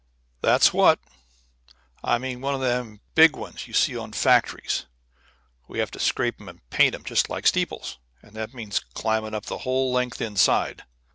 [0.41, 0.99] "That's what.
[2.03, 4.87] I mean one o' them big ones you see on factories.
[5.67, 9.35] We have to scrape 'em and paint 'em just like steeples, and that means climbing
[9.35, 10.85] up the whole length inside.